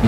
[0.00, 0.04] We're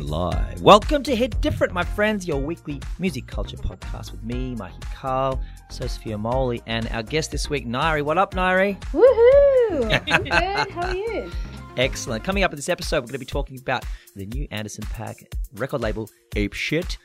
[0.00, 0.62] live.
[0.62, 5.42] Welcome to Hit Different, my friends, your weekly music culture podcast with me, Mikey Cahill,
[5.68, 8.02] Sos Fuamoli, and our guest this week, Ngaiire.
[8.02, 8.80] What up, Ngaiire?
[8.92, 10.02] Woohoo!
[10.10, 10.22] I'm
[10.64, 10.70] good.
[10.72, 11.30] How are you?
[11.76, 12.24] Excellent.
[12.24, 13.84] Coming up in this episode, we're going to be talking about
[14.16, 15.16] the new Anderson Paak
[15.52, 16.96] record label, Ape Shit.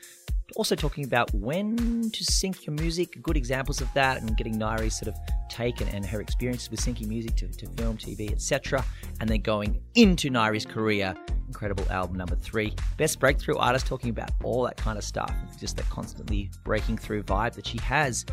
[0.56, 4.98] Also talking about when to sync your music, good examples of that, and getting Ngaiire's
[4.98, 5.14] sort of
[5.48, 8.84] take and, and her experiences with syncing music to, to film, TV, etc.
[9.20, 11.14] And then going into Ngaiire's career,
[11.46, 15.76] incredible album number three, best breakthrough artist, talking about all that kind of stuff, just
[15.76, 18.24] that constantly breaking through vibe that she has.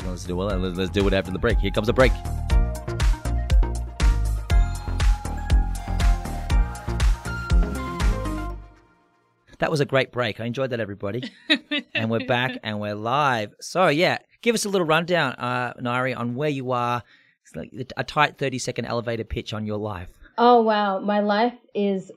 [0.00, 0.56] So let's do it.
[0.56, 1.58] Let's do it after the break.
[1.58, 2.12] Here comes the break.
[9.62, 10.40] That was a great break.
[10.40, 11.22] I enjoyed that, everybody.
[11.94, 13.54] and we're back and we're live.
[13.60, 17.04] So, yeah, give us a little rundown, uh, Ngaiire, on where you are.
[17.44, 20.08] It's like a tight 30 second elevator pitch on your life.
[20.36, 20.98] Oh, wow.
[20.98, 22.10] My life is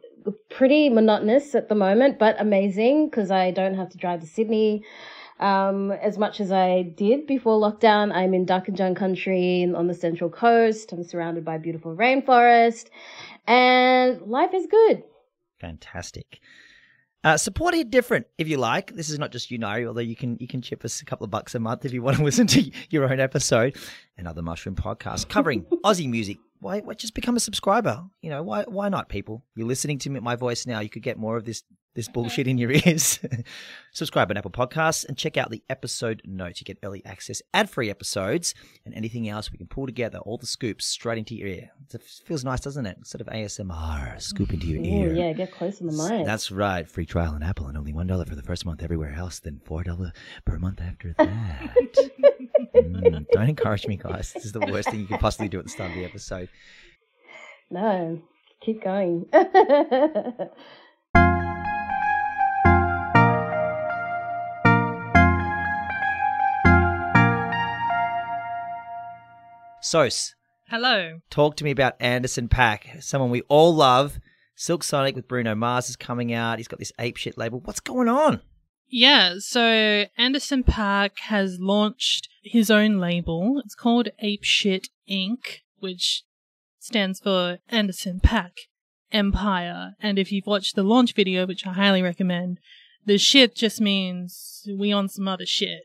[0.50, 4.84] pretty monotonous at the moment, but amazing because I don't have to drive to Sydney
[5.40, 8.12] um, as much as I did before lockdown.
[8.12, 10.92] I'm in Darkinjung country on the central coast.
[10.92, 12.88] I'm surrounded by beautiful rainforest
[13.46, 15.04] and life is good.
[15.62, 16.40] Fantastic.
[17.26, 18.96] Uh, support Hit Different if you like.
[18.96, 21.26] This is not just you know, although you can you can chip us a couple
[21.26, 23.76] of bucks a month if you want to listen to your own episode
[24.16, 26.38] and other mushroom podcasts covering Aussie music.
[26.60, 28.04] Why, why just become a subscriber?
[28.22, 29.44] You know why why not, people?
[29.56, 30.82] You're listening to my voice now.
[30.82, 31.64] You could get more of this
[31.96, 33.20] this bullshit in your ears.
[33.92, 36.62] Subscribe on Apple Podcasts and check out the episode notes.
[36.62, 38.54] You get early access, ad free episodes,
[38.86, 41.72] and anything else we can pull together, all the scoops straight into your ear.
[41.94, 42.98] It feels nice, doesn't it?
[43.08, 45.16] Sort of ASMR, scoop into your Ooh, ear.
[45.16, 46.26] yeah, get close in the mic.
[46.26, 46.88] That's right.
[46.88, 50.12] Free trial on Apple and only $1 for the first month everywhere else, then $4
[50.44, 51.76] per month after that.
[52.76, 54.34] Mm, don't encourage me, guys.
[54.34, 56.50] This is the worst thing you could possibly do at the start of the episode.
[57.72, 58.22] No,
[58.62, 59.26] keep going.
[69.96, 70.36] Sos,
[70.68, 71.22] Hello.
[71.30, 74.20] talk to me about Anderson Paak, someone we all love.
[74.54, 76.58] Silk Sonic with Bruno Mars is coming out.
[76.58, 77.62] He's got this ape shit label.
[77.62, 78.42] What's going on?
[78.90, 83.62] Yeah, so Anderson Paak has launched his own label.
[83.64, 86.24] It's called Ape Shit Inc., which
[86.78, 88.68] stands for Anderson Paak
[89.14, 89.94] Empire.
[90.02, 92.60] And if you've watched the launch video, which I highly recommend,
[93.06, 95.84] the shit just means we on some other shit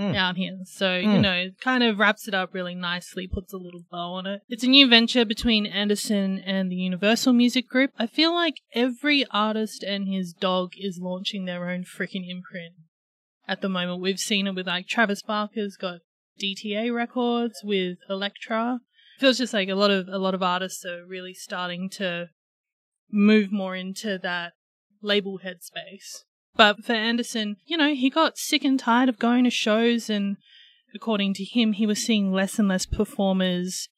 [0.00, 0.16] Mm.
[0.16, 0.58] out here.
[0.64, 1.20] So, you Mm.
[1.20, 4.40] know, it kind of wraps it up really nicely, puts a little bow on it.
[4.48, 7.90] It's a new venture between Anderson and the Universal Music Group.
[7.98, 12.74] I feel like every artist and his dog is launching their own freaking imprint
[13.46, 14.00] at the moment.
[14.00, 16.00] We've seen it with like Travis Barker's got
[16.40, 18.80] DTA records with Elektra.
[19.18, 22.30] Feels just like a lot of a lot of artists are really starting to
[23.10, 24.54] move more into that
[25.02, 26.24] label headspace.
[26.56, 30.36] But for Anderson, you know, he got sick and tired of going to shows, and
[30.94, 33.88] according to him, he was seeing less and less performers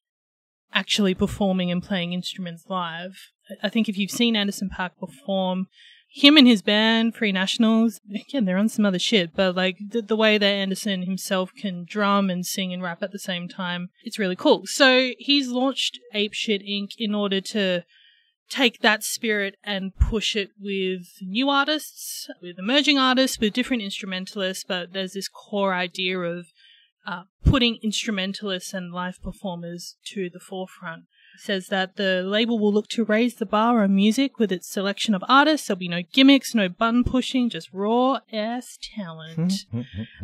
[0.75, 3.17] actually performing and playing instruments live.
[3.63, 5.67] I think if you've seen Anderson Paak perform,
[6.09, 10.03] him and his band, Free Nationals, again, they're on some other shit, but like the,
[10.03, 13.89] the way that Anderson himself can drum and sing and rap at the same time,
[14.03, 14.63] it's really cool.
[14.67, 16.91] So he's launched Ape Shit Inc.
[16.99, 17.85] in order to
[18.53, 24.63] take that spirit and push it with new artists, with emerging artists, with different instrumentalists,
[24.63, 26.49] but there's this core idea of
[27.07, 31.05] uh, putting instrumentalists and live performers to the forefront.
[31.35, 34.69] It says that the label will look to raise the bar on music with its
[34.69, 35.67] selection of artists.
[35.67, 39.65] There'll be no gimmicks, no button pushing, just raw ass talent.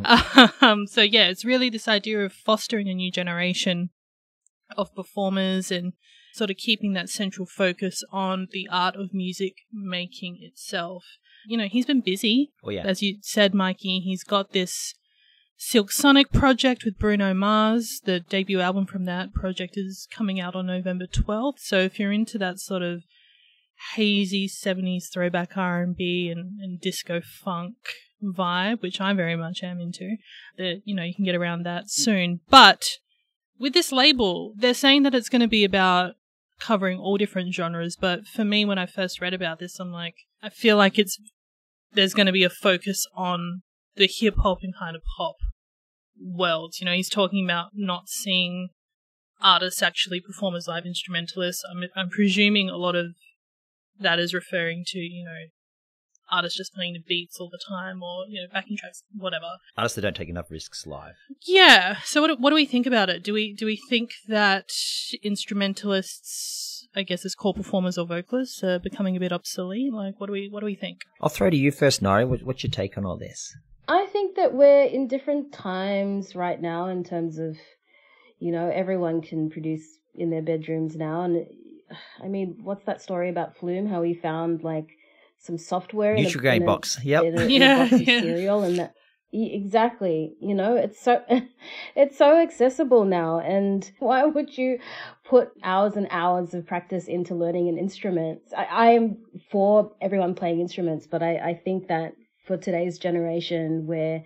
[0.61, 3.89] um, so yeah, it's really this idea of fostering a new generation
[4.77, 5.93] of performers and
[6.33, 11.03] sort of keeping that central focus on the art of music making itself.
[11.45, 12.51] You know, he's been busy.
[12.63, 12.83] Oh, yeah.
[12.85, 14.95] As you said, Mikey, he's got this
[15.61, 18.01] Silk Sonic project with Bruno Mars.
[18.05, 21.59] The debut album from that project is coming out on November 12th.
[21.59, 23.03] So if you're into that sort of
[23.95, 27.75] hazy 70s throwback R&B and, and disco funk
[28.23, 30.15] vibe, which I very much am into,
[30.57, 32.39] that, you know, you can get around that soon.
[32.49, 32.97] But
[33.59, 36.15] with this label, they're saying that it's going to be about
[36.59, 37.97] covering all different genres.
[37.99, 41.17] But for me, when I first read about this, I'm like, I feel like it's
[41.91, 43.61] there's going to be a focus on
[43.95, 45.35] the hip hop and kind of pop
[46.21, 46.79] worlds.
[46.79, 48.69] You know, he's talking about not seeing
[49.41, 51.63] artists actually perform as live instrumentalists.
[51.69, 53.15] I'm, I'm presuming a lot of
[53.99, 55.45] that is referring to, you know,
[56.31, 59.47] artists just playing the beats all the time or you know backing tracks, whatever.
[59.77, 61.15] Artists that don't take enough risks live.
[61.45, 61.97] Yeah.
[62.03, 63.23] So what what do we think about it?
[63.23, 64.71] Do we do we think that
[65.23, 69.93] instrumentalists, I guess, as core performers or vocalists, are becoming a bit obsolete?
[69.93, 70.99] Like, what do we what do we think?
[71.21, 72.27] I'll throw to you first, Ngaiire.
[72.27, 73.55] What, what's your take on all this?
[73.87, 77.57] I think that we're in different times right now in terms of,
[78.37, 79.83] you know, everyone can produce
[80.13, 81.23] in their bedrooms now.
[81.23, 81.47] And
[82.23, 83.87] I mean, what's that story about Flume?
[83.87, 84.87] How he found like
[85.39, 86.99] some software in a, Nutrigrain in box.
[87.03, 87.23] Yep.
[87.23, 88.21] in a, in Yeah, box of yeah.
[88.21, 88.93] cereal and that
[89.31, 91.21] exactly you know it's so
[91.95, 94.79] it's so accessible now and why would you
[95.23, 99.17] put hours and hours of practice into learning an instrument i, I am
[99.51, 102.15] for everyone playing instruments but I, I think that
[102.47, 104.23] for today's generation where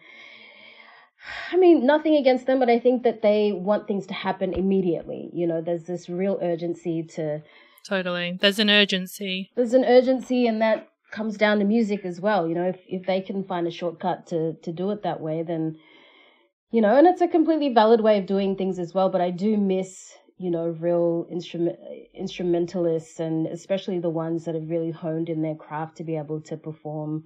[1.54, 5.30] I mean, nothing against them, but I think that they want things to happen immediately.
[5.32, 7.42] You know, there's this real urgency to
[7.86, 8.38] Totally.
[8.42, 9.52] There's an urgency.
[9.56, 13.06] there's an urgency and that comes down to music as well you know if if
[13.06, 15.78] they can find a shortcut to to do it that way then
[16.72, 19.30] you know and it's a completely valid way of doing things as well but i
[19.30, 21.78] do miss you know real instrument
[22.14, 26.42] instrumentalists and especially the ones that have really honed in their craft to be able
[26.42, 27.24] to perform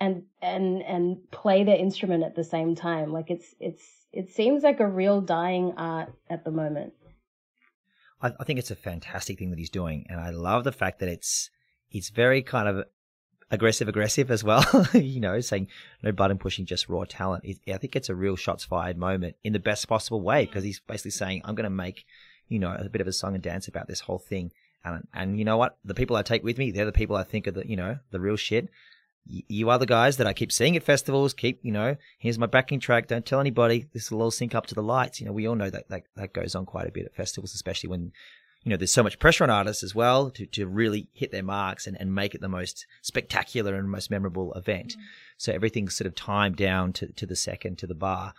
[0.00, 3.12] and and and play their instrument at the same time.
[3.12, 6.92] Like it's it's it seems like a real dying art at the moment.
[8.20, 11.00] I, I think it's a fantastic thing that he's doing, and I love the fact
[11.00, 11.50] that it's
[11.90, 12.84] it's very kind of
[13.50, 14.64] aggressive, aggressive as well.
[14.94, 15.68] you know, saying
[16.02, 17.44] no button pushing, just raw talent.
[17.68, 20.80] I think it's a real shots fired moment in the best possible way because he's
[20.80, 22.04] basically saying, "I'm going to make
[22.48, 24.52] you know a bit of a song and dance about this whole thing."
[24.84, 25.78] And and you know what?
[25.84, 27.98] The people I take with me, they're the people I think are the you know
[28.10, 28.68] the real shit.
[29.30, 31.34] You are the guys that I keep seeing at festivals.
[31.34, 33.08] Keep, you know, here's my backing track.
[33.08, 33.84] Don't tell anybody.
[33.92, 35.20] This will all sync up to the lights.
[35.20, 37.52] You know, we all know that that, that goes on quite a bit at festivals,
[37.52, 38.12] especially when
[38.68, 41.42] you know, there's so much pressure on artists as well to, to really hit their
[41.42, 44.94] marks and, and make it the most spectacular and most memorable event.
[44.94, 45.00] Mm.
[45.38, 48.34] So everything's sort of timed down to, to the second, to the bar.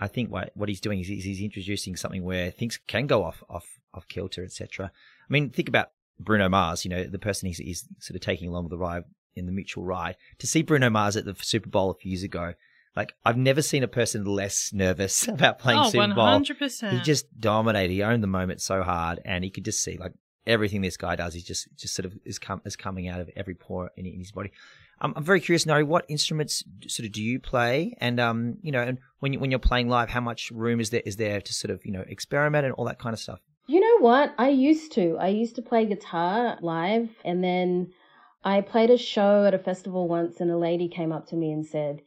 [0.00, 3.24] I think what, what he's doing is he's, he's introducing something where things can go
[3.24, 4.86] off, off, off kilter, etc.
[4.86, 8.48] I mean, think about Bruno Mars, you know, the person he's, he's sort of taking
[8.48, 9.04] along with the ride
[9.36, 10.16] in the mutual ride.
[10.38, 12.54] To see Bruno Mars at the Super Bowl a few years ago,
[12.96, 16.24] like I've never seen a person less nervous about playing oh, Super Bowl.
[16.24, 16.90] 100%.
[16.90, 17.92] He just dominated.
[17.92, 20.12] He owned the moment so hard, and he could just see like
[20.46, 21.34] everything this guy does.
[21.34, 24.18] He's just just sort of is com- is coming out of every pore in, in
[24.18, 24.52] his body.
[25.00, 27.96] Um, I'm very curious, Ngaiire, what instruments sort of do you play?
[28.00, 30.90] And um, you know, and when you when you're playing live, how much room is
[30.90, 33.40] there is there to sort of you know experiment and all that kind of stuff?
[33.66, 34.34] You know what?
[34.38, 35.16] I used to.
[35.18, 37.92] I used to play guitar live, and then
[38.44, 41.50] I played a show at a festival once, and a lady came up to me
[41.50, 42.02] and said,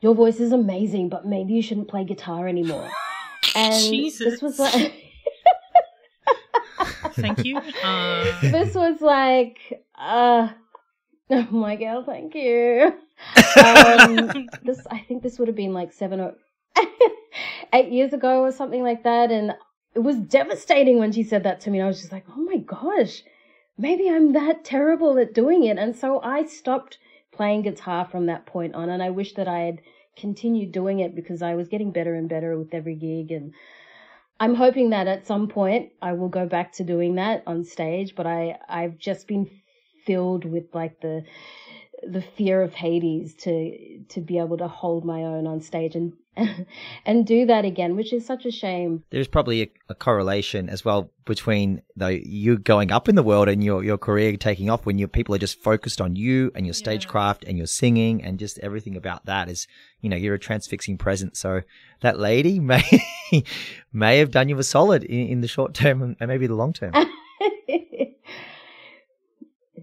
[0.00, 2.90] "Your voice is amazing, but maybe you shouldn't play guitar anymore."
[3.54, 4.18] And Jesus.
[4.18, 4.92] this was like,
[7.12, 7.58] Thank you.
[7.58, 9.58] Uh, this was like,
[9.98, 10.48] uh,
[11.30, 12.92] oh my god, thank you.
[13.56, 16.34] Um, this, I think this would have been like seven or
[17.72, 19.54] eight years ago or something like that, and
[19.94, 21.80] it was devastating when she said that to me.
[21.80, 23.22] I was just like, oh my gosh,
[23.78, 26.98] maybe I'm that terrible at doing it, and so I stopped
[27.36, 29.80] playing guitar from that point on, and I wish that I had
[30.16, 33.54] continued doing it because I was getting better and better with every gig and.
[34.38, 38.14] I'm hoping that at some point I will go back to doing that on stage,
[38.14, 39.48] but I I've just been
[40.04, 41.24] filled with like the
[42.08, 46.12] the fear of Hades to to be able to hold my own on stage and
[47.06, 49.02] and do that again, which is such a shame.
[49.10, 53.48] There's probably a, a correlation as well between though you going up in the world
[53.48, 56.66] and your your career taking off when your people are just focused on you and
[56.66, 59.66] your stagecraft and your singing and just everything about that is
[60.00, 61.38] you know you're a transfixing presence.
[61.40, 61.62] So
[62.00, 63.02] that lady may
[63.92, 66.72] may have done you a solid in, in the short term and maybe the long
[66.72, 66.92] term.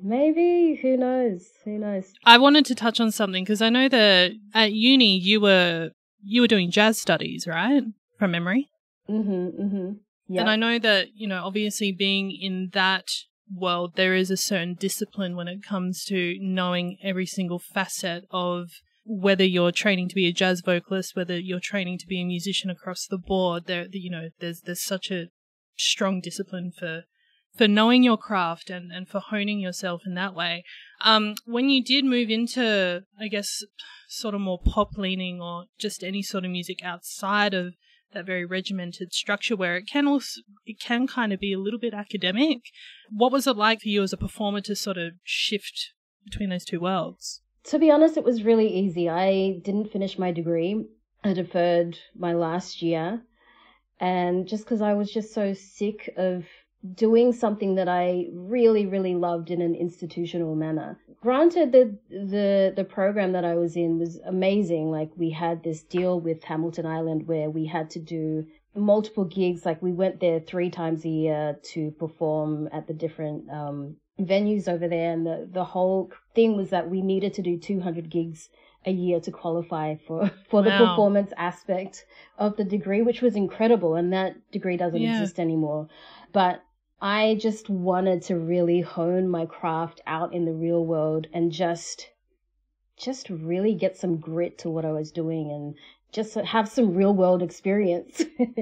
[0.03, 1.47] Maybe who knows?
[1.63, 2.13] Who knows?
[2.25, 5.91] I wanted to touch on something because I know that at uni you were
[6.21, 7.83] you were doing jazz studies, right?
[8.19, 8.69] From memory.
[9.09, 9.59] Mhm.
[9.59, 9.99] Mhm.
[10.27, 10.41] Yeah.
[10.41, 13.07] And I know that, you know, obviously being in that
[13.53, 18.69] world, there is a certain discipline when it comes to knowing every single facet of
[19.05, 22.69] whether you're training to be a jazz vocalist, whether you're training to be a musician
[22.69, 23.67] across the board.
[23.67, 25.27] There, you know, there's there's such a
[25.77, 27.03] strong discipline for
[27.55, 30.63] for knowing your craft and, and for honing yourself in that way.
[31.01, 33.63] Um, when you did move into, I guess,
[34.07, 37.73] sort of more pop leaning or just any sort of music outside of
[38.13, 41.79] that very regimented structure where it can also it can kind of be a little
[41.79, 42.61] bit academic.
[43.09, 45.93] What was it like for you as a performer to sort of shift
[46.23, 47.41] between those two worlds?
[47.65, 49.09] To be honest, it was really easy.
[49.09, 50.85] I didn't finish my degree.
[51.23, 53.21] I deferred my last year.
[53.99, 56.43] And just because I was just so sick of
[56.95, 60.99] doing something that I really, really loved in an institutional manner.
[61.21, 64.91] granted the the the program that I was in was amazing.
[64.91, 69.65] Like we had this deal with Hamilton Island where we had to do multiple gigs.
[69.65, 74.67] Like we went there three times a year to perform at the different um, venues
[74.67, 78.49] over there, and the the whole thing was that we needed to do 200 gigs
[78.85, 80.87] a year to qualify for for the Wow.
[80.87, 82.05] performance aspect
[82.37, 83.95] of the degree, which was incredible.
[83.95, 85.11] And that degree doesn't Yeah.
[85.13, 85.87] exist anymore.
[86.33, 86.61] But
[87.03, 92.09] I just wanted to really hone my craft out in the real world and just
[92.95, 95.75] just really get some grit to what I was doing and
[96.13, 98.23] just have some real world experience.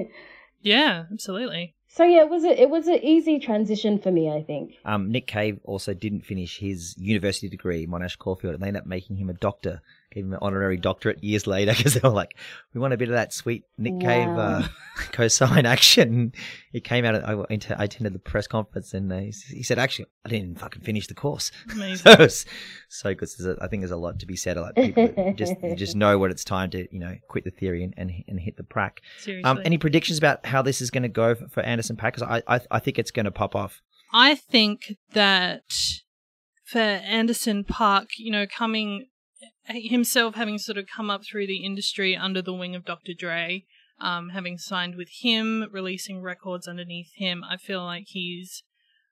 [0.62, 1.74] Yeah, absolutely.
[1.88, 4.74] so yeah, it was a it was an easy transition for me, I think.
[4.84, 8.86] Um, Nick Cave also didn't finish his university degree, Monash Caulfield, and they ended up
[8.86, 9.82] making him a doctor,
[10.12, 12.36] gave him an honorary doctorate years later because they were like,
[12.74, 14.38] we want a bit of that sweet Nick Cave Wow.
[14.64, 14.68] uh,
[15.12, 16.32] co-sign action.
[16.72, 19.62] It came out, I, went to- I attended the press conference and uh, he he
[19.62, 21.50] said, actually, I didn't even fucking finish the course.
[21.72, 22.12] Amazing.
[22.28, 22.28] So
[22.88, 23.28] so good.
[23.40, 24.56] A- I think there's a lot to be said.
[24.56, 27.94] Like people just just know when it's time to you know quit the theory and
[27.96, 29.00] and, and hit the prac.
[29.18, 29.44] Seriously.
[29.44, 32.14] Um, any predictions about how this is going to go for, for Anderson Paak?
[32.14, 33.80] 'Cause I, I I think it's going to pop off.
[34.12, 35.62] I think that
[36.66, 39.06] for Anderson Paak, you know, coming
[39.66, 43.12] himself having sort of come up through the industry under the wing of Dr.
[43.14, 43.64] Dre,
[44.00, 48.64] um, having signed with him, releasing records underneath him, I feel like he's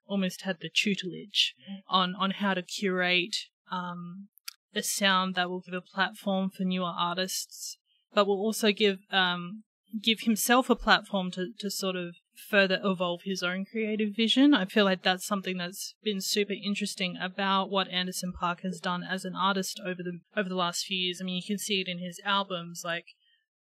[0.07, 1.55] almost had the tutelage
[1.89, 3.37] on on how to curate
[3.71, 4.29] um,
[4.75, 7.79] a sound that will give a platform for newer artists,
[8.13, 9.63] but will also give um,
[10.03, 14.55] give himself a platform to, to sort of further evolve his own creative vision.
[14.55, 19.03] I feel like that's something that's been super interesting about what Anderson Paak has done
[19.03, 21.21] as an artist over the over the last few years.
[21.21, 23.07] I mean, you can see it in his albums like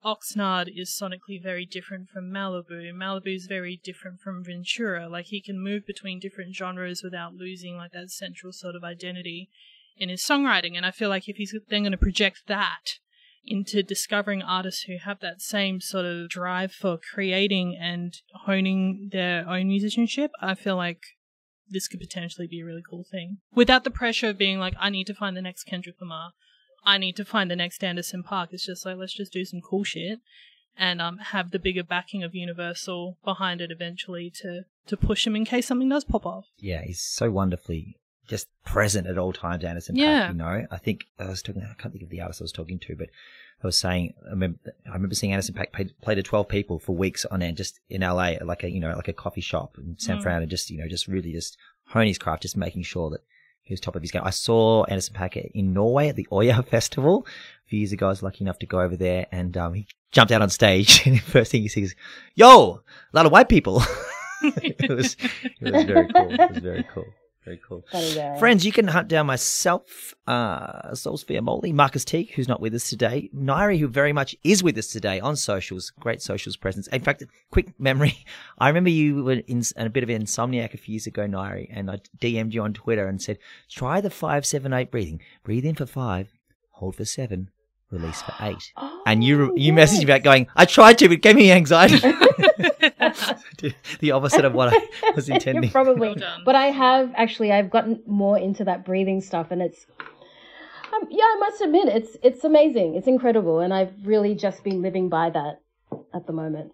[0.04, 2.90] Oxnard is sonically very different from Malibu.
[2.92, 5.08] Malibu is very different from Ventura.
[5.08, 9.50] Like he can move between different genres without losing like that central sort of identity
[9.99, 10.76] in his songwriting.
[10.76, 12.99] And I feel like if he's then going to project that
[13.44, 19.49] into discovering artists who have that same sort of drive for creating and honing their
[19.49, 21.00] own musicianship, I feel like
[21.68, 23.38] this could potentially be a really cool thing.
[23.54, 26.32] Without the pressure of being like, I need to find the next Kendrick Lamar.
[26.85, 28.49] I need to find the next Anderson Paak.
[28.50, 30.18] It's just like, let's just do some cool shit
[30.76, 35.37] and um, have the bigger backing of Universal behind it eventually to, to push him
[35.37, 36.47] in case something does pop off.
[36.59, 37.97] Yeah, he's so wonderfully
[38.30, 39.96] just present at all times, Anderson.
[39.96, 40.28] Yeah.
[40.28, 41.62] Paak, you know, I think I was talking.
[41.62, 43.08] I can't think of the artist I was talking to, but
[43.62, 46.78] I was saying I remember, I remember seeing Anderson Paak play, play to twelve people
[46.78, 49.76] for weeks on end, just in LA, like a you know like a coffee shop
[49.76, 50.22] in San Mm.
[50.22, 51.58] Fran, and just you know just really just
[51.88, 53.20] hone his craft, just making sure that
[53.62, 54.22] he was top of his game.
[54.25, 58.06] I saw Anderson Paak in Norway at the Oya Festival a few years ago.
[58.06, 61.02] I was lucky enough to go over there, and um, he jumped out on stage,
[61.06, 61.96] and the first thing he sees,
[62.34, 62.82] "Yo,
[63.12, 63.82] a lot of white people."
[64.42, 65.16] it was
[65.60, 66.30] it was very cool.
[66.32, 67.06] It was very cool.
[67.44, 67.85] Very cool.
[68.38, 72.88] Friends, you can hunt down myself, uh, Sos Fuamoli, Marcus Teague, who's not with us
[72.88, 76.87] today, Ngaiire, who very much is with us today on socials, great socials presence.
[76.88, 78.25] In fact, quick memory,
[78.59, 81.23] I remember you were in, in a bit of an insomniac a few years ago,
[81.26, 83.38] Ngaiire, and I DM'd you on Twitter and said,
[83.70, 85.23] try the 578 breathing.
[85.42, 86.28] Breathe in for five,
[86.73, 87.49] hold for seven,
[87.90, 88.70] release for eight.
[88.76, 89.94] Oh, And you you yes.
[89.94, 92.00] messaged me back going, I tried to, but it gave me anxiety.
[94.00, 95.70] the opposite of what I was intending.
[95.72, 96.08] Probably.
[96.08, 96.42] Well done.
[96.44, 99.86] But I have actually I've gotten more into that breathing stuff and it's
[100.92, 102.96] um, yeah, I must admit it's it's amazing.
[102.96, 105.60] It's incredible and I've really just been living by that
[106.14, 106.72] at the moment.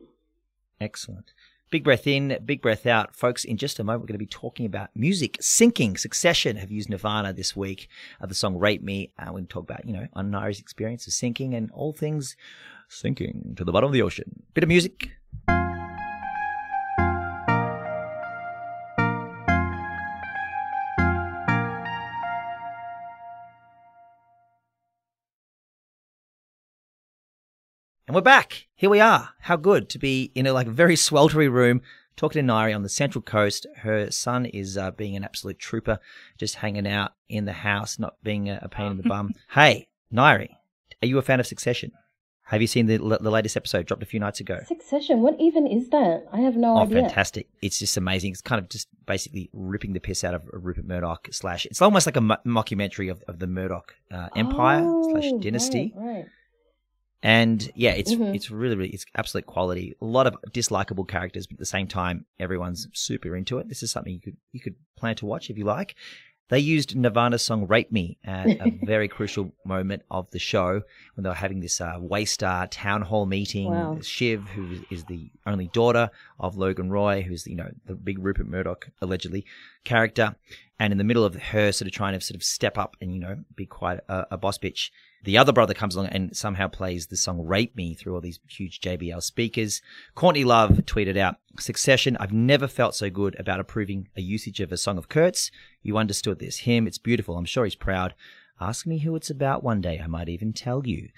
[0.81, 1.33] Excellent.
[1.69, 3.17] Big breath in, big breath out.
[3.17, 5.37] Folks, in just a moment, we're going to be talking about music.
[5.41, 7.89] Syncing, Succession have used Nirvana this week.
[8.21, 9.11] Uh, the song Rape Me.
[9.19, 12.37] Uh, we're going to talk about, you know, Anari's experience of syncing and all things
[12.89, 14.45] sinking to the bottom of the ocean.
[14.55, 15.11] Bit of music.
[28.17, 28.67] We're back.
[28.75, 29.29] Here we are.
[29.41, 31.83] How good to be in a like very sweltery room
[32.17, 33.67] talking to Ngaiire on the Central Coast.
[33.77, 35.99] Her son is uh, being an absolute trooper,
[36.39, 39.35] just hanging out in the house, not being a, pain in the bum.
[39.51, 40.49] Hey, Ngaiire,
[41.03, 41.93] are you a fan of Succession?
[42.45, 44.61] Have you seen the the latest episode dropped a few nights ago?
[44.67, 46.25] Succession, what even is that?
[46.33, 47.01] I have no Oh, idea.
[47.01, 47.51] Oh, fantastic!
[47.61, 48.33] It's just amazing.
[48.33, 51.67] It's kind of just basically ripping the piss out of Rupert Murdoch slash.
[51.67, 54.81] It's almost like a mo- mockumentary of, of the Murdoch uh, empire
[55.11, 55.93] slash Oh, dynasty.
[55.95, 56.27] Right, right.
[57.27, 58.35] And yeah, it's Mhm.
[58.37, 59.95] it's really really it's absolute quality.
[60.01, 63.69] A lot of dislikable characters, but at the same time, everyone's super into it.
[63.69, 65.97] This is something you could you could plan to watch if you like.
[66.49, 70.83] They used Nirvana's song Rape Me at a very crucial moment of the show
[71.15, 73.73] when they were having this uh, Waystar town hall meeting.
[73.73, 73.99] Wow.
[74.01, 78.47] Shiv, who is the only daughter of Logan Roy, who's, you know, the big Rupert
[78.47, 79.45] Murdoch, allegedly,
[79.83, 80.37] character.
[80.79, 83.13] And in the middle of her sort of trying to sort of step up and,
[83.13, 84.91] you know, be quite a, a boss bitch,
[85.27, 88.39] the other brother comes along and somehow plays the song Rape Me through all these
[88.49, 89.83] huge JBL speakers.
[90.15, 94.71] Courtney Love tweeted out, Succession, I've never felt so good about approving a usage of
[94.71, 95.51] a song of Kurt's.
[95.83, 96.59] You understood this.
[96.59, 97.37] Him, it's beautiful.
[97.37, 98.15] I'm sure he's proud.
[98.61, 100.01] Ask me who it's about one day.
[100.03, 101.09] I might even tell you,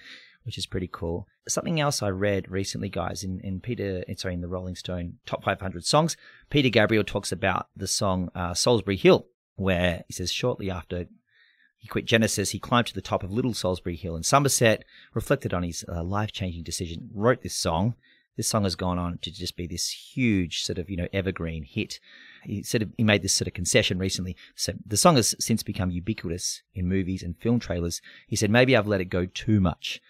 [0.41, 1.27] which is pretty cool.
[1.47, 5.43] Something else I read recently, guys, in, in Peter, sorry, in the Rolling Stone Top
[5.43, 6.17] 500 Songs,
[6.49, 11.05] Peter Gabriel talks about the song uh, Solsbury Hill, where he says shortly after
[11.79, 12.51] he quit Genesis.
[12.51, 14.83] He climbed to the top of Little Solsbury Hill in Somerset,
[15.13, 17.95] reflected on his uh, life changing decision, wrote this song.
[18.35, 21.63] This song has gone on to just be this huge sort of, you know, evergreen
[21.63, 21.99] hit.
[22.43, 24.35] He said he made this sort of concession recently.
[24.55, 28.01] So the song has since become ubiquitous in movies and film trailers.
[28.27, 30.01] He said, maybe I've let it go too much.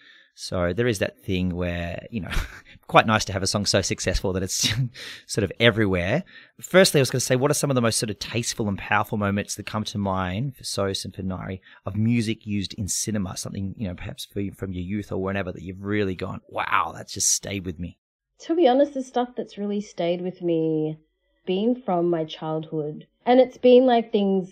[0.42, 2.30] So there is that thing where, you know,
[2.86, 4.72] quite nice to have a song so successful that it's
[5.26, 6.24] sort of everywhere.
[6.58, 8.66] Firstly, I was going to say, what are some of the most sort of tasteful
[8.66, 12.72] and powerful moments that come to mind for Sos and for Ngaiire of music used
[12.78, 13.36] in cinema?
[13.36, 17.12] Something, you know, perhaps from your youth or whenever that you've really gone, wow, that's
[17.12, 17.98] just stayed with me.
[18.46, 20.98] To be honest, the stuff that's really stayed with me
[21.44, 23.06] being from my childhood.
[23.26, 24.48] And it's been like things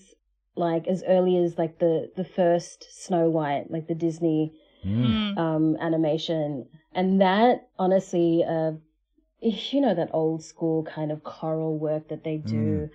[0.54, 4.52] like as early as like the, the first Snow White, like the Disney
[4.85, 5.38] Mm.
[5.38, 6.68] um, animation.
[6.92, 8.73] And that, honestly, uh,
[9.40, 12.88] you know, that old school kind of choral work that they do.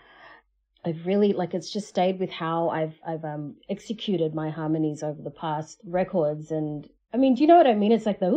[0.85, 5.21] I've really like it's just stayed with how I've I've um executed my harmonies over
[5.21, 8.31] the past records and I mean do you know what I mean it's like the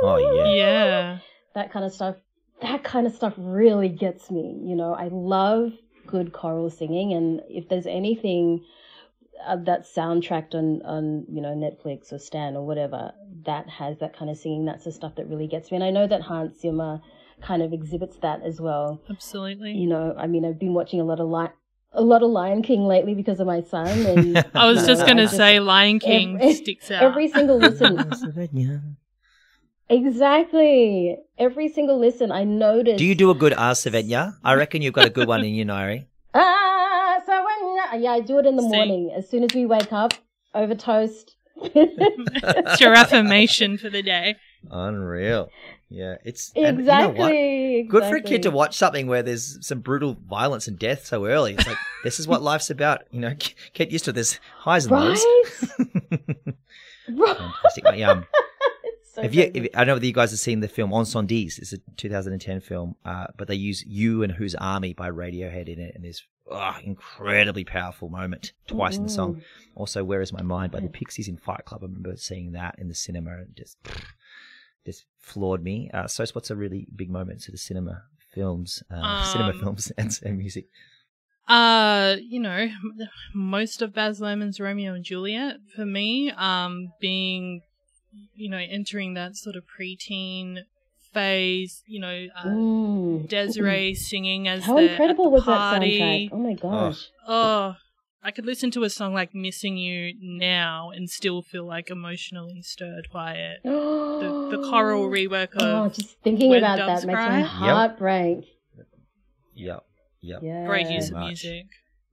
[0.00, 0.54] Oh, yeah.
[0.54, 1.18] Yeah.
[1.54, 2.16] that kind of stuff
[2.60, 5.72] that kind of stuff really gets me you know I love
[6.06, 8.64] good choral singing and if there's anything
[9.46, 13.12] uh, that's soundtracked on on you know Netflix or Stan or whatever
[13.46, 15.90] that has that kind of singing that's the stuff that really gets me and I
[15.90, 17.00] know that Hans Zimmer
[17.40, 19.72] kind of exhibits that as well Absolutely.
[19.72, 21.54] you know I mean I've been watching a lot of li-
[21.92, 25.06] a lot of Lion King lately because of my son and I was you just
[25.06, 27.02] going to say Lion King every- sticks out.
[27.02, 27.96] every single listen
[29.90, 33.72] exactly every single listen I noticed Do you do a good R.
[33.72, 34.36] Savenya?
[34.44, 36.06] I reckon you've got a good one in you, Ngaiire.
[37.98, 38.68] Ah, yeah, I do it in the See?
[38.68, 40.14] morning as soon as we wake up
[40.54, 41.36] over toast.
[41.56, 44.36] it's your affirmation for the day.
[44.70, 45.50] Unreal.
[45.88, 47.32] Yeah, it's and you know what?
[47.32, 47.82] exactly.
[47.88, 51.26] Good for a kid to watch something where there's some brutal violence and death so
[51.26, 51.54] early.
[51.54, 53.02] It's like this is what life's about.
[53.10, 53.34] You know,
[53.72, 55.24] get used to this highs and lows.
[55.78, 55.88] Right?
[57.08, 57.36] right.
[57.38, 57.84] Fantastic.
[57.84, 58.02] mate.
[58.04, 58.26] Um,
[59.14, 61.58] so have you, if, I don't know whether you guys have seen the film Incendies.
[61.58, 65.80] It's a 2010 film, uh, but they use "You and Whose Army" by Radiohead in
[65.80, 69.36] it, and there's oh, incredibly powerful moment twice in the song.
[69.36, 69.42] Mm.
[69.74, 71.82] Also, "Where Is My Mind" by the Pixies in Fight Club.
[71.82, 73.76] I remember seeing that in the cinema and just
[74.86, 75.90] just floored me.
[75.92, 79.92] Uh, so, what's a really big moment to the cinema films, uh, cinema Um, films,
[79.98, 80.66] and, and music?
[81.48, 82.68] Uh, you know,
[83.34, 87.62] most of Baz Luhrmann's Romeo and Juliet for me, um, being,
[88.34, 90.64] you know, entering that sort of preteen
[91.12, 93.28] phase, you know, uh, Mm.
[93.28, 95.98] Des'ree singing as How the, at incredible the was party.
[95.98, 96.28] that soundtrack?
[96.32, 97.08] Oh my gosh.
[97.26, 97.76] Oh,
[98.22, 102.62] I could listen to a song like "Missing You" now and still feel like emotionally
[102.62, 103.60] stirred by it.
[104.18, 107.28] The, the choral rework Oh, of just thinking When about Doves that makes Cry?
[107.34, 107.48] my Yep.
[107.48, 108.38] heart break.
[109.54, 109.84] Yep,
[110.20, 110.40] yep.
[110.42, 110.66] Yeah.
[110.66, 111.66] great use of music.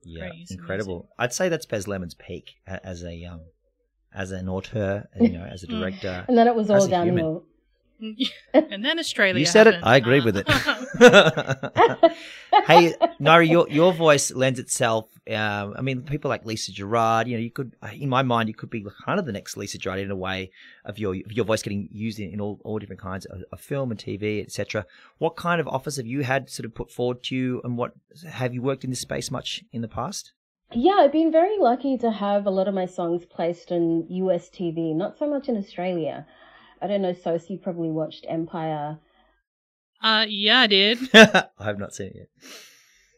[0.04, 1.10] Yeah, Great use of incredible.
[1.18, 3.42] I'd say that's Baz Luhrmann's peak as a um,
[4.14, 6.26] as an auteur, and, you know, as a director.
[6.28, 7.08] And then it was all a human.
[7.16, 7.44] downhill.
[8.54, 9.40] and then Australia.
[9.40, 9.76] You said it.
[9.84, 10.50] I agree with it.
[10.50, 12.10] Uh,
[12.68, 15.10] hey, Ngaiire, your your voice lends itself.
[15.28, 17.28] Um, I mean, people like Lisa Gerrard.
[17.28, 19.78] You know, you could, in my mind, you could be kind of the next Lisa
[19.78, 20.52] Gerrard in a way
[20.84, 23.60] of your of your voice getting used in, in all, all different kinds of, of
[23.60, 24.86] film and TV, etc.
[25.18, 27.94] What kind of offers have you had sort of put forward to you, and what
[28.30, 30.34] have you worked in this space much in the past?
[30.74, 34.50] Yeah, I've been very lucky to have a lot of my songs placed on US
[34.50, 36.26] TV, not so much in Australia.
[36.82, 38.98] I don't know, Sos, you probably watched Empire.
[40.02, 41.00] uh, yeah, I did.
[41.14, 42.28] I have not seen it yet.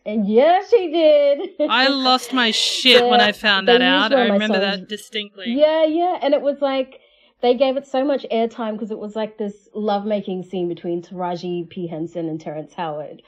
[0.06, 1.70] And yeah, she did.
[1.70, 4.13] I lost my shit when I found that out.
[4.13, 4.80] I remember songs.
[4.80, 5.52] that distinctly.
[5.54, 6.17] Yeah, yeah.
[6.22, 7.02] And it was like,
[7.41, 11.70] they gave it so much airtime because it was like this lovemaking scene between Taraji
[11.70, 11.88] P.
[11.88, 13.22] Henson and Terrence Howard.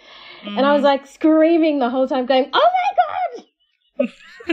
[0.46, 0.86] And I was Mhm.
[0.86, 3.46] like screaming the whole time, going, oh my God,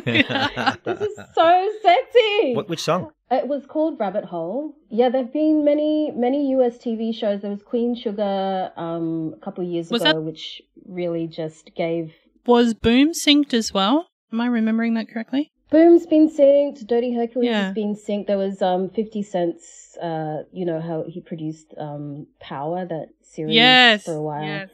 [0.04, 2.54] this is so sexy.
[2.54, 3.10] what, which song?
[3.30, 4.74] It was called Rabbit Hole.
[4.88, 7.40] Yeah, there've been many, many US TV shows.
[7.42, 11.74] There was Queen Sugar um, a couple of years Was ago, that- which really just
[11.74, 12.12] gave.
[12.46, 14.06] Was Boom synced as well?
[14.32, 15.50] Am I remembering that correctly?
[15.70, 16.86] Boom's been synced.
[16.86, 17.64] Dirty Hercules Yeah.
[17.66, 18.28] has been synced.
[18.28, 23.54] There was um 50 Cent's, uh, you know, how he produced um Power, that series
[23.56, 24.04] Yes.
[24.04, 24.44] for a while.
[24.44, 24.70] Yes.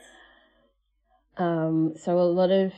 [1.38, 2.72] Um, so a lot of,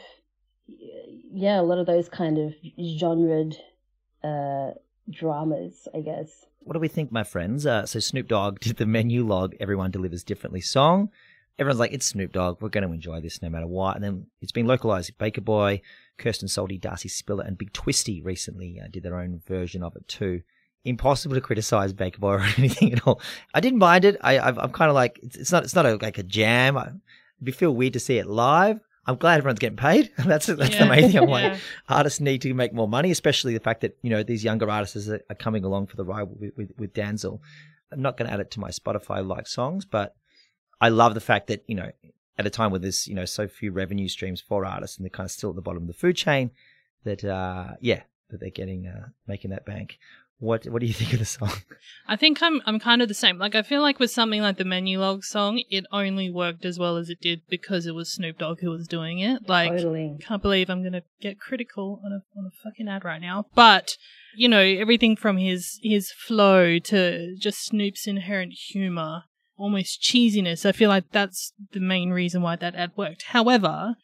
[1.34, 3.56] yeah, a lot of those kind of genred
[4.22, 4.70] uh,
[5.10, 6.46] dramas, I guess.
[6.60, 7.66] What do we think, my friends?
[7.66, 11.10] Uh, so Snoop Dogg did the Menulog, Everyone Delivers Differently song.
[11.58, 12.60] Everyone's like, it's Snoop Dogg.
[12.60, 13.96] We're going to enjoy this no matter what.
[13.96, 15.16] And then it's been localized.
[15.18, 15.82] Baker Boy,
[16.18, 20.06] Kirsten Salty, Darcy Spiller, and Big Twisty recently uh, did their own version of it
[20.08, 20.42] too.
[20.84, 23.20] Impossible to criticize Baker Boy or anything at all.
[23.52, 24.16] I didn't mind it.
[24.20, 26.76] I, I've, I'm kind of like, it's, it's not, it's not a, like a jam.
[26.76, 26.90] I,
[27.42, 28.78] it'd feel weird to see it live.
[29.06, 30.10] I'm glad everyone's getting paid.
[30.18, 31.18] that's that's the main thing.
[31.22, 31.58] I'm like, Yeah.
[31.88, 35.08] artists need to make more money, especially the fact that you know these younger artists
[35.08, 37.40] are, are coming along for the ride with, with, with Danzal.
[37.92, 40.14] I'm not going to add it to my Spotify like songs, but
[40.80, 41.90] I love the fact that you know
[42.38, 45.10] at a time where there's you know so few revenue streams for artists and they're
[45.10, 46.50] kind of still at the bottom of the food chain,
[47.04, 49.98] that uh, yeah, that they're getting uh, making that bank.
[50.38, 51.52] What what do you think of the song?
[52.06, 53.38] I think I'm I'm kind of the same.
[53.38, 56.96] Like I feel like with something like the Menulog song, it only worked as well
[56.96, 59.48] as it did because it was Snoop Dogg who was doing it.
[59.48, 60.16] Like totally.
[60.20, 63.46] can't believe I'm gonna get critical on a on a fucking ad right now.
[63.54, 63.96] But
[64.36, 69.24] you know everything from his his flow to just Snoop's inherent humor,
[69.56, 70.66] almost cheesiness.
[70.66, 73.24] I feel like that's the main reason why that ad worked.
[73.28, 73.94] However,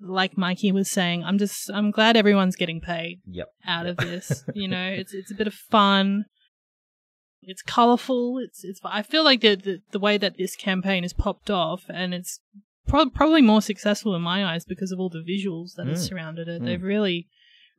[0.00, 3.48] like Mikey was saying, I'm just I'm glad everyone's getting paid Yep.
[3.66, 3.98] out Yep.
[3.98, 4.44] of this.
[4.54, 6.24] You know, it's it's a bit of fun.
[7.42, 8.38] It's colorful.
[8.38, 8.80] It's it's.
[8.84, 12.40] I feel like the the, the way that this campaign is popped off, and it's
[12.86, 16.08] pro- probably more successful in my eyes because of all the visuals that have Mm.
[16.08, 16.60] surrounded it.
[16.60, 16.64] Mm.
[16.66, 17.28] They've really,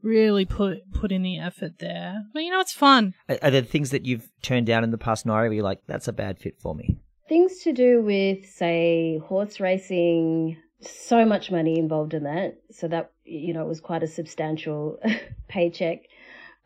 [0.02, 2.24] really put put in the effort there.
[2.34, 3.14] But you know, it's fun.
[3.28, 5.82] Are, are there things that you've turned down in the past, Ngaiire, where you're like,
[5.88, 6.98] that's a bad fit for me?
[7.28, 12.60] Things to do with, say, horse racing, so much money involved in that.
[12.72, 15.00] So that, you know, it was quite a substantial
[15.48, 16.04] paycheck.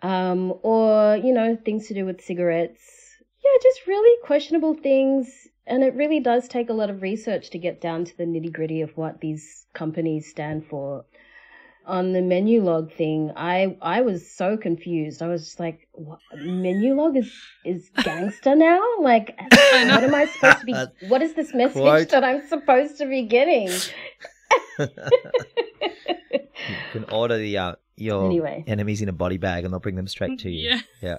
[0.01, 2.81] Um, or, you know, things to do with cigarettes.
[3.43, 5.47] Yeah, just really questionable things.
[5.65, 8.51] And it really does take a lot of research to get down to the nitty
[8.51, 11.05] gritty of what these companies stand for.
[11.85, 15.21] On the Menulog thing, I I was so confused.
[15.21, 16.19] I was just like, what?
[16.33, 17.33] "Menulog is
[17.65, 18.81] is gangster now?
[19.01, 20.73] Like, what am I supposed to be?
[21.09, 23.69] What is this message that I'm supposed to be getting?"
[26.65, 28.63] You can order the uh, your Anyway.
[28.67, 30.69] enemies in a body bag, and they'll bring them straight to you.
[30.69, 30.79] Yeah.
[31.01, 31.17] Yeah.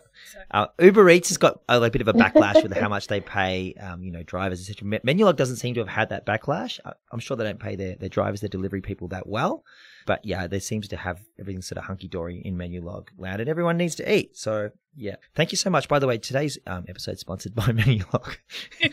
[0.50, 3.20] Uh, Uber Eats has got a, like, bit of a backlash with how much they
[3.20, 4.86] pay, um, you know, drivers, etc.
[4.88, 6.80] Me- Menulog doesn't seem to have had that backlash.
[6.84, 9.64] I, I'm sure they don't pay their, their drivers, their delivery people that well.
[10.06, 13.48] But yeah, there seems to have everything sort of hunky dory in Menulog land, and
[13.50, 14.36] everyone needs to eat.
[14.36, 15.88] So yeah, thank you so much.
[15.88, 18.36] By the way, today's um, episode is sponsored by Menulog.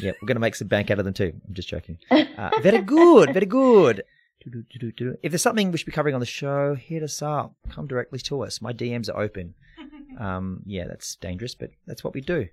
[0.00, 1.32] yeah, we're gonna make some bank out of them too.
[1.46, 1.98] I'm just joking.
[2.10, 4.02] Uh, very good, very good.
[4.46, 7.54] If there's something we should be covering on the show, hit us up.
[7.70, 8.60] Come directly to us.
[8.60, 9.54] My DMs are open.
[10.14, 12.46] Um, yeah, that's dangerous, but that's what we do.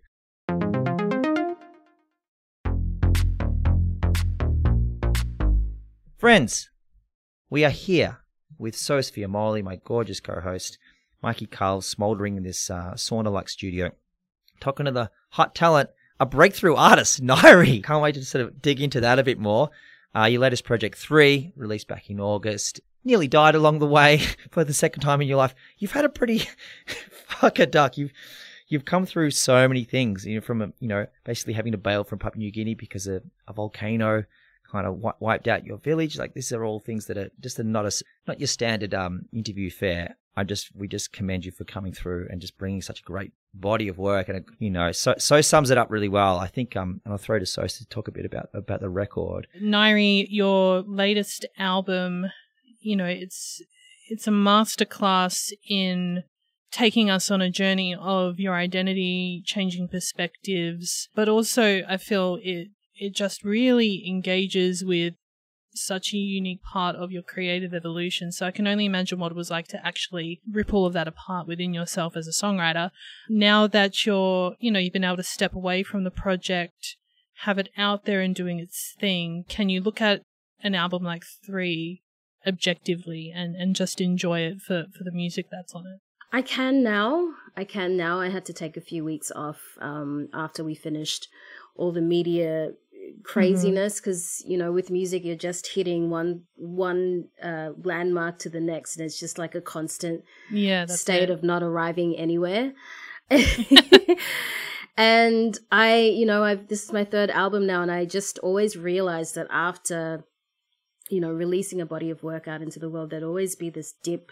[6.17, 6.71] Friends,
[7.51, 8.17] we are here
[8.58, 10.80] with Sos Fuamoli, my gorgeous co-host,
[11.21, 13.91] Mikey Cahill, smouldering in this uh, sauna-like studio,
[14.60, 17.84] talking to the hot talent, a breakthrough artist, Ngaiire.
[17.84, 19.71] Can't wait to sort of dig into that a bit more.
[20.15, 24.63] Uh, your latest project, Three, released back in August, nearly died along the way for
[24.63, 25.55] the second time in your life.
[25.79, 26.47] You've had a pretty
[27.27, 27.97] fuck a duck.
[27.97, 28.13] You've
[28.67, 30.25] you've come through so many things.
[30.25, 33.07] You know, from a, you know basically having to bail from Papua New Guinea because
[33.07, 34.25] a, a volcano
[34.71, 36.19] kind of wi- wiped out your village.
[36.19, 39.71] Like these are all things that are just not a not your standard um interview
[39.71, 40.17] fare.
[40.38, 43.87] I just we just commend you for coming through and just bringing such great body
[43.89, 46.37] of work and you know so so sums it up really well.
[46.39, 48.89] I think um and I'll throw to Sos to talk a bit about about the
[48.89, 49.47] record.
[49.61, 52.27] Ngaiire, your latest album,
[52.79, 53.61] you know, it's
[54.09, 56.23] it's a masterclass in
[56.71, 62.69] taking us on a journey of your identity, changing perspectives, but also I feel it
[62.95, 65.15] it just really engages with
[65.73, 68.31] such a unique part of your creative evolution.
[68.31, 71.07] So I can only imagine what it was like to actually rip all of that
[71.07, 72.91] apart within yourself as a songwriter.
[73.29, 76.97] Now that you're, you know, you've been able to step away from the project,
[77.39, 80.21] have it out there and doing its thing, can you look at
[80.63, 82.01] an album like Three
[82.45, 85.99] objectively and, and just enjoy it for, for the music that's on it?
[86.34, 87.34] I can now.
[87.57, 88.19] I can now.
[88.19, 91.27] I had to take a few weeks off um, after we finished
[91.75, 92.71] all the media
[93.23, 98.60] craziness because you know with music you're just hitting one one uh, landmark to the
[98.60, 101.29] next and it's just like a constant Yeah, state it.
[101.29, 102.73] of not arriving anywhere.
[104.97, 108.75] and I, you know, I've this is my third album now, and I just always
[108.77, 110.23] realized that after
[111.10, 113.93] you know, releasing a body of work out into the world, there'd always be this
[114.01, 114.31] dip.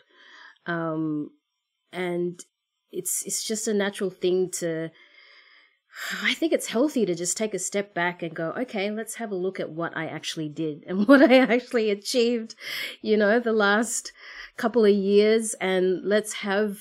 [0.65, 1.31] Um,
[1.91, 2.39] and
[2.89, 4.89] it's, it's just a natural thing to,
[6.23, 9.31] I think it's healthy to just take a step back and go, okay, let's have
[9.31, 12.55] a look at what I actually did and what I actually achieved,
[13.01, 14.11] you know, the last
[14.57, 15.53] couple of years.
[15.55, 16.77] And let's have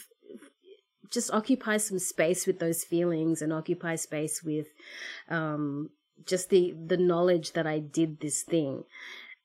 [1.10, 4.66] just occupy some space with those feelings and occupy space with,
[5.30, 5.90] um,
[6.26, 8.84] just the, the knowledge that I did this thing.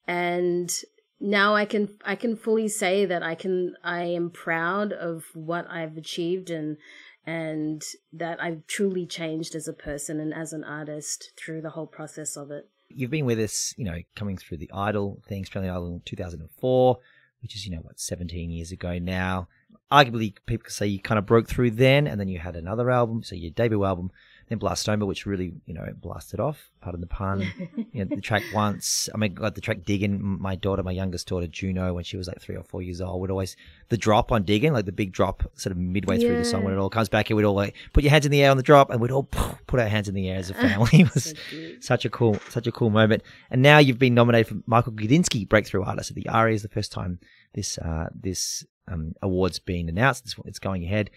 [0.06, 0.74] And
[1.22, 5.70] now I can, I can fully say that I can, I am proud of what
[5.70, 6.78] I've achieved and,
[7.26, 11.88] and that I've truly changed as a person and as an artist through the whole
[11.88, 12.70] process of it.
[12.90, 16.98] You've been with us, you know, coming through the Idol thing, Australian Idol in 2004,
[17.42, 19.48] which is, you know, what, 17 years ago now.
[19.92, 22.90] Arguably, people could say you kind of broke through then, and then you had another
[22.92, 24.12] album, so your debut album,
[24.54, 27.42] then Blastoma, which really, you know, blasted off, pardon the pun.
[27.92, 30.22] you know, the track once, I mean, like the track Digging.
[30.22, 33.22] My daughter, my youngest daughter, Juno, when she was like three or four years old,
[33.22, 33.56] would always,
[33.90, 36.74] the drop on Digging, like the big drop sort of midway through the song when
[36.74, 38.58] it all comes back, it would all like, put your hands in the air on
[38.58, 39.24] the drop, and we'd all
[39.68, 40.90] put our hands in the air as a family.
[40.94, 41.34] it was
[41.82, 43.22] so such a cool, such a cool moment.
[43.52, 46.70] And now you've been nominated for Michael Gudinski Breakthrough Artist at the ARIA is the
[46.70, 47.20] first time
[47.54, 50.36] this, uh, this, um, award's been announced.
[50.46, 51.12] It's going ahead.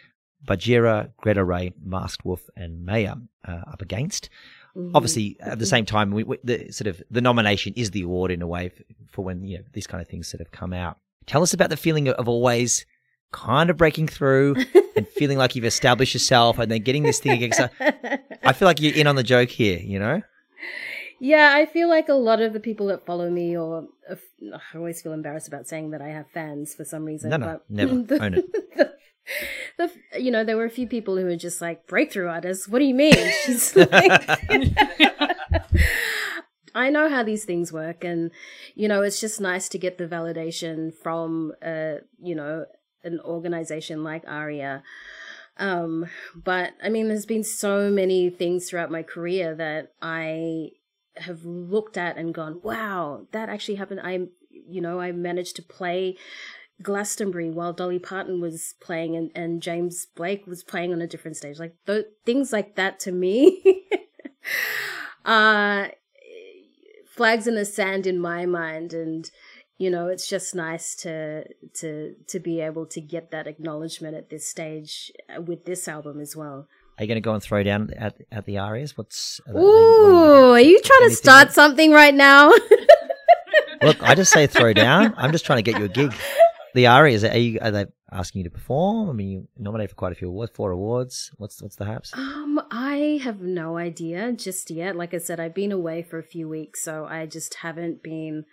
[0.47, 4.31] Budjerah, Greta Ray, Masked Wolf, and MAY-A uh, up against.
[4.77, 4.95] Mm-hmm.
[4.95, 8.31] Obviously, at the same time, we, we, the sort of the nomination is the award
[8.31, 10.73] in a way for, for when you know these kind of things sort of come
[10.73, 10.99] out.
[11.27, 12.87] Tell us about the feeling of always
[13.33, 14.57] kind of breaking through
[14.97, 17.61] and feeling like you've established yourself, and then getting this thing against.
[17.81, 19.79] I feel like you're in on the joke here.
[19.79, 20.23] You know.
[21.19, 25.01] Yeah, I feel like a lot of the people that follow me, or I always
[25.01, 27.31] feel embarrassed about saying that I have fans for some reason.
[27.31, 27.93] No, no, but never.
[28.21, 28.45] Own it.
[28.77, 28.93] The,
[29.79, 32.69] the, you know, there were a few people who were just like breakthrough artists.
[32.69, 33.15] What do you mean?
[33.45, 33.91] She's like,
[36.75, 38.31] I know how these things work, and
[38.75, 42.67] you know, it's just nice to get the validation from, uh, you know,
[43.03, 44.83] an organization like ARIA.
[45.59, 50.73] Um, but I mean, there's been so many things throughout my career that I
[51.17, 54.01] have looked at and gone, wow, that actually happened.
[54.03, 56.17] I, you know, I managed to play
[56.83, 61.37] Glastonbury while Dolly Parton was playing and, and James Blake was playing on a different
[61.37, 61.59] stage.
[61.59, 63.63] Like th- things like that to me
[65.25, 65.89] uh
[67.07, 69.31] flags in the sand in my mind and
[69.79, 74.29] you know it's just nice to to to be able to get that acknowledgement at
[74.29, 76.69] this stage uh, with this album as well.
[76.99, 78.99] Are you going to go and throw down at at the ARIAs?
[78.99, 82.51] What's Ooh, are you trying to start something right now?
[83.83, 85.15] Look, I just say throw down.
[85.17, 86.15] I'm just trying to get you a gig
[86.77, 89.09] the ARIA is it, are, you, are they asking you to perform?
[89.09, 91.33] I mean, you nominated for quite a few awards, four awards.
[91.39, 92.13] What's what's the haps?
[92.13, 94.95] Um, I have no idea just yet.
[94.95, 98.45] Like I said, I've been away for a few weeks, so I just haven't been.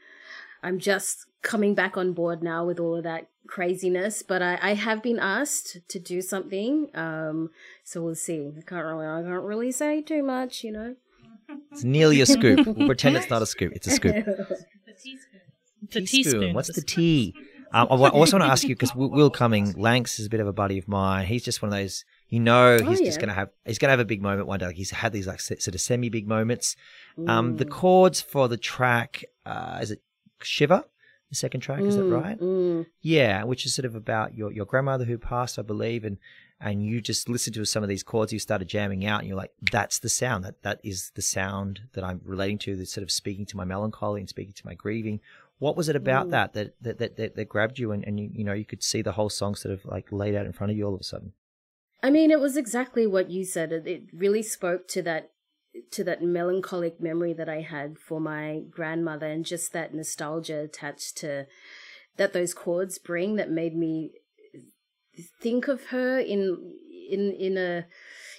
[0.64, 4.74] I'm just coming back on board now with all of that craziness, but I, I
[4.76, 6.90] have been asked to do something.
[6.94, 7.50] Um,
[7.84, 8.54] so we'll see.
[8.58, 10.96] I can't really, I can't really say too much, you know.
[11.74, 12.66] It's nearly a scoop.
[12.66, 13.74] We'll pretend it's not a scoop.
[13.76, 14.16] It's a scoop.
[14.16, 15.42] the teaspoon.
[15.82, 16.06] The teaspoon.
[16.06, 16.54] teaspoon.
[16.54, 17.36] What's the tea?
[17.74, 20.48] Um, I also want to ask you because Will Cuming, Lanks is a bit of
[20.48, 21.26] a buddy of mine.
[21.26, 22.06] He's just one of those.
[22.30, 23.06] You know, he's oh, yeah.
[23.06, 24.68] just gonna have he's gonna have a big moment one day.
[24.68, 26.76] Like he's had these like sort of semi big moments.
[27.28, 30.02] Um, the chords for the track uh, is it
[30.42, 30.84] Shiver?
[31.30, 32.40] The second track is that right?
[32.40, 32.86] Mm.
[33.02, 36.18] Yeah, which is sort of about your your grandmother who passed, I believe, and
[36.60, 39.38] and you just listened to some of these chords, you started jamming out, and you're
[39.38, 40.46] like, that's the sound.
[40.46, 42.76] That that is the sound that I'm relating to.
[42.76, 45.20] That's sort of speaking to my melancholy and speaking to my grieving.
[45.64, 46.32] What was it about mm.
[46.32, 48.84] that, that, that that that that grabbed you and, and you, you know you could
[48.84, 51.00] see the whole song sort of like laid out in front of you all of
[51.00, 51.32] a sudden?
[52.04, 53.72] I mean, it was exactly what you said.
[53.72, 55.32] It, it really spoke to that
[55.92, 61.16] to that melancholic memory that I had for my grandmother and just that nostalgia attached
[61.20, 61.48] to
[62.18, 64.12] that those chords bring that made me
[65.42, 66.74] think of her in
[67.10, 67.86] in in a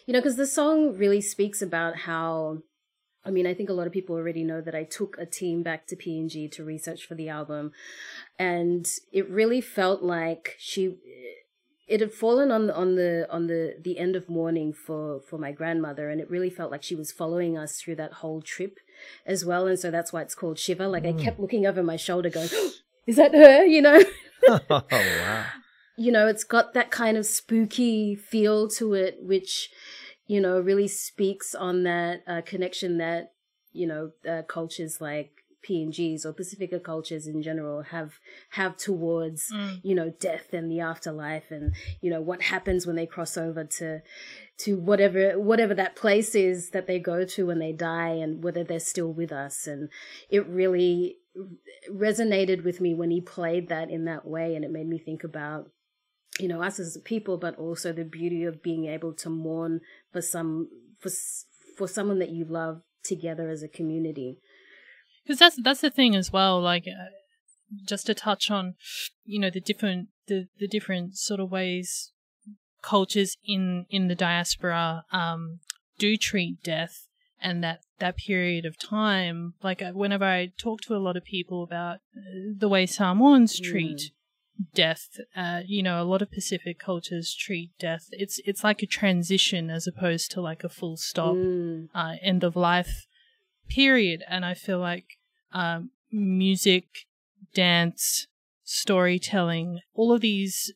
[0.05, 2.59] you know because the song really speaks about how
[3.25, 5.63] I mean, I think a lot of people already know that I took a team
[5.63, 7.73] back to PNG to research for the album,
[8.39, 10.97] and it really felt like she,
[11.89, 15.39] it had fallen on the on the on the the end of mourning for for
[15.39, 18.79] my grandmother, and it really felt like she was following us through that whole trip,
[19.27, 20.87] as well, and so that's why it's called Shiver.
[20.87, 21.19] Like mm.
[21.19, 22.49] I kept looking over my shoulder, going,
[23.07, 24.03] "Is that her?" You know.
[24.49, 25.47] oh wow.
[25.97, 29.71] You know, it's got that kind of spooky feel to it, which
[30.27, 33.33] you know, really speaks on that uh, connection that,
[33.73, 38.19] you know, uh, cultures like PNGs or Pacifica cultures in general have
[38.51, 39.81] have towards mm.
[39.83, 43.65] you know death and the afterlife and you know what happens when they cross over
[43.65, 44.03] to
[44.59, 48.63] to whatever whatever that place is that they go to when they die and whether
[48.63, 49.89] they're still with us and
[50.29, 51.17] it really
[51.91, 55.25] resonated with me when he played that in that way and it made me think
[55.25, 55.71] about
[56.38, 59.81] you know us as people but also the beauty of being able to mourn
[60.12, 60.68] for some
[60.99, 61.11] for
[61.77, 64.38] for someone that you love together as a community
[65.25, 67.11] because that's that's the thing as well like uh,
[67.87, 68.75] just to touch on
[69.25, 72.12] you know the different the, the different sort of ways
[72.83, 75.61] cultures in in the diaspora um,
[75.99, 77.07] do treat death
[77.40, 81.25] and that that period of time like uh, whenever i talk to a lot of
[81.25, 83.64] people about uh, the way samoans mm.
[84.75, 88.87] Death uh, you know a lot of pacific cultures treat death it's it's like a
[88.87, 91.88] transition as opposed to like a full stop mm.
[91.95, 93.07] uh, end of life
[93.69, 95.19] period and i feel like
[95.53, 96.85] um, music
[97.55, 98.27] dance
[98.62, 100.73] storytelling all of these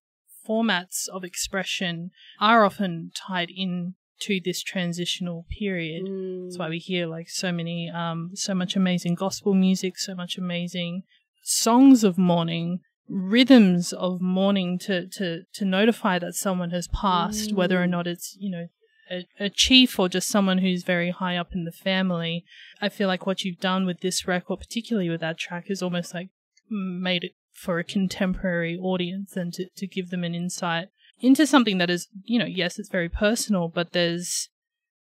[0.48, 2.10] formats of expression
[2.40, 6.04] are often tied in to this transitional period.
[6.04, 6.46] Mm.
[6.46, 10.38] That's why we hear like so many, um, so much amazing gospel music, so much
[10.38, 11.02] amazing
[11.42, 17.54] songs of mourning, rhythms of mourning to, to, to notify that someone has passed, mm.
[17.54, 17.90] whether or mm.
[17.90, 18.68] not it's, you know,
[19.10, 22.44] a, a, chief or just someone who's very high up in the family.
[22.80, 26.12] I feel like what you've done with this record, particularly with that track, is almost
[26.12, 26.28] like
[26.70, 30.88] made it for a contemporary audience and to, to give them an insight
[31.20, 34.48] into something that is, you know, yes, it's very personal, but there's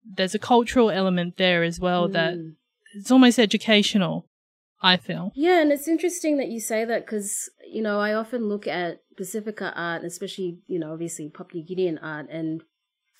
[0.05, 2.13] there's a cultural element there as well mm.
[2.13, 2.33] that
[2.95, 4.27] it's almost educational.
[4.85, 5.31] I feel.
[5.33, 9.01] Yeah, and it's interesting that you say that because you know I often look at
[9.17, 12.61] Pacifica art, especially you know obviously Papua Guinean art, and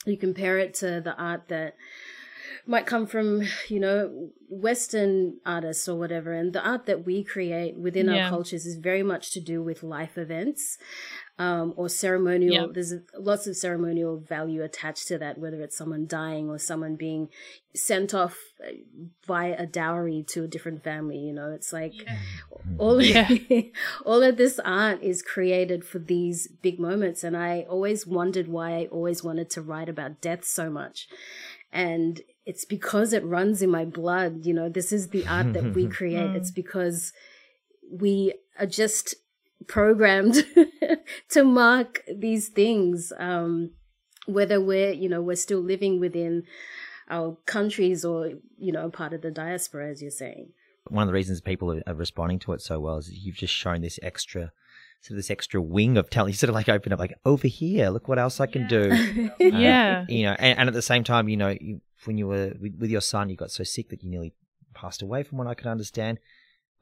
[0.05, 1.75] you compare it to the art that
[2.65, 7.77] might come from you know western artists or whatever and the art that we create
[7.77, 8.25] within yeah.
[8.25, 10.77] our cultures is very much to do with life events
[11.39, 12.67] um, or ceremonial.
[12.67, 12.73] Yep.
[12.73, 17.29] There's lots of ceremonial value attached to that, whether it's someone dying or someone being
[17.75, 18.71] sent off uh,
[19.25, 21.17] via a dowry to a different family.
[21.17, 22.17] You know, it's like yeah.
[22.77, 23.29] all yeah.
[24.05, 28.77] all of this art is created for these big moments, and I always wondered why
[28.77, 31.07] I always wanted to write about death so much,
[31.71, 34.45] and it's because it runs in my blood.
[34.45, 36.29] You know, this is the art that we create.
[36.29, 36.35] Mm.
[36.35, 37.11] It's because
[37.91, 39.15] we are just
[39.67, 40.45] programmed
[41.29, 43.71] to mark these things um,
[44.25, 46.43] whether we're you know we're still living within
[47.09, 50.49] our countries or you know part of the diaspora as you're saying
[50.87, 53.81] one of the reasons people are responding to it so well is you've just shown
[53.81, 54.51] this extra
[55.03, 56.33] sort of this extra wing of talent.
[56.33, 58.87] You sort of like open up, like over here, look what else I can do.
[59.37, 62.25] yeah, uh, you know, and, and, at the same time, you know, you, when you
[62.25, 64.33] were with, with, your son, you got so sick that you nearly
[64.73, 66.19] passed away, from what I can understand.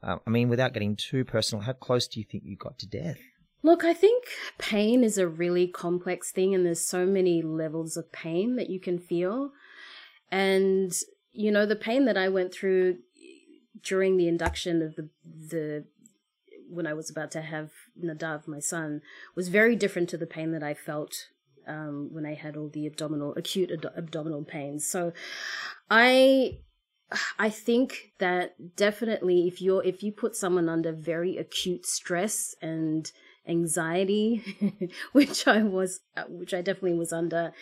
[0.02, 2.86] Uh, I mean, without getting too personal, how close do you think you got to
[2.86, 3.18] death?
[3.62, 4.24] Look, I think
[4.58, 8.80] pain is a really complex thing, and there's so many levels of pain that you
[8.80, 9.52] can feel.
[10.32, 10.92] And,
[11.32, 12.98] you know, the pain that I went through
[13.84, 15.84] during the induction of the, the,
[16.68, 17.70] when I was about to have
[18.02, 19.02] Nadav, my son,
[19.36, 21.28] was very different to the pain that I felt
[21.68, 24.86] um, when I had all the abdominal, acute ad- abdominal pains.
[24.86, 25.12] So
[25.88, 26.58] I
[27.38, 33.10] I think that definitely if you're if you put someone under very acute stress and
[33.46, 37.52] anxiety, which I was uh, which I definitely was under,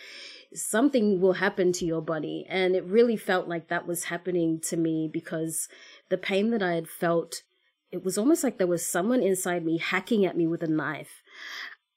[0.53, 4.77] something will happen to your body and it really felt like that was happening to
[4.77, 5.67] me because
[6.09, 7.43] the pain that I had felt
[7.91, 11.21] it was almost like there was someone inside me hacking at me with a knife.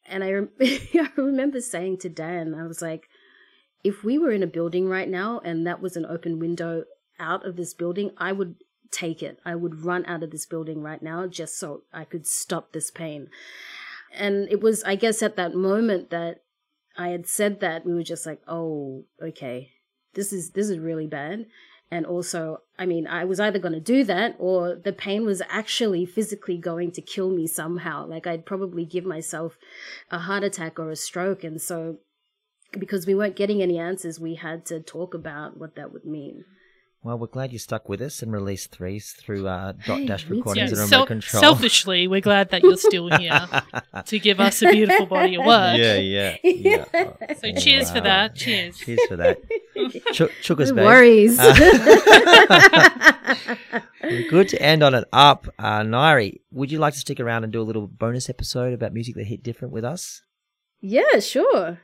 [0.06, 3.08] And I, I remember saying to Dan, I was like,
[3.84, 6.84] if we were in a building right now and that was an open window
[7.18, 8.56] out of this building, I would
[8.90, 9.40] take it.
[9.44, 12.90] I would run out of this building right now just so I could stop this
[12.90, 13.28] pain.
[14.12, 16.42] And it was, I guess, at that moment that
[16.96, 19.70] I had said that, we were just like, oh, okay,
[20.14, 21.46] this is, this is really bad.
[21.90, 25.42] And also, I mean, I was either going to do that or the pain was
[25.48, 28.06] actually physically going to kill me somehow.
[28.06, 29.58] Like I'd probably give myself
[30.10, 31.44] a heart attack or a stroke.
[31.44, 31.98] And so,
[32.78, 36.44] because we weren't getting any answers, we had to talk about what that would mean.
[37.04, 40.72] Well, we're glad you stuck with us and released threes through uh, dot dash recordings
[40.72, 41.38] yeah, and remote control.
[41.38, 43.46] Selfishly, we're glad that you're still here
[44.06, 45.76] to give us a beautiful body of work.
[45.76, 46.38] Yeah, yeah.
[46.42, 46.84] yeah.
[47.42, 47.94] so cheers wow.
[47.94, 48.34] for that.
[48.34, 48.78] Cheers.
[48.78, 49.38] Cheers for that.
[50.14, 51.38] Ch- Chukas, no worries.
[51.38, 51.52] Uh,
[54.30, 55.46] good to end on an up.
[55.58, 58.94] Uh, Ngaiire, would you like to stick around and do a little bonus episode about
[58.94, 60.22] music that hit different with us?
[60.80, 61.80] Yeah, sure.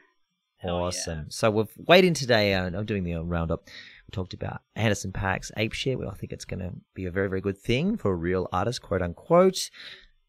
[0.65, 1.19] Awesome.
[1.19, 1.25] Yeah.
[1.29, 2.55] So we've weighed in today.
[2.55, 3.69] Uh, I'm doing the roundup
[4.11, 5.97] We talked about Anderson Paak's Ape Shit.
[5.97, 8.49] Well, I think it's going to be a very, very good thing for a real
[8.53, 9.71] artist, quote unquote.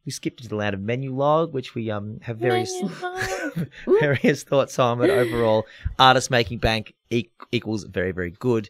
[0.06, 2.72] We skipped to the land of Menulog, which we um have various
[4.00, 5.66] various thoughts on, but overall,
[5.98, 8.70] artist making bank e- equals very, very good.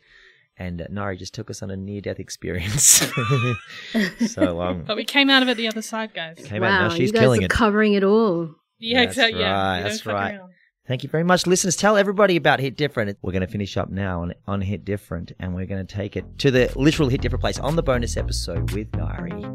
[0.56, 2.84] And uh, Ngaiire just took us on a near death experience.
[4.30, 6.38] so um, But we came out of it the other side, guys.
[6.38, 6.90] came out wow, now.
[6.96, 7.52] She's you guys killing are it.
[7.52, 8.56] covering it all.
[8.80, 9.42] Yeah, That's exactly.
[9.42, 10.36] Yeah, right, we don't that's right.
[10.36, 10.52] around.
[10.88, 11.76] Thank you very much, listeners.
[11.76, 13.18] Tell everybody about Hit Different.
[13.22, 16.18] We're going to finish up now on, on Hit Different, and we're going to take
[16.18, 19.51] it to the literal Hit Different place on the bonus episode with Ngaiire.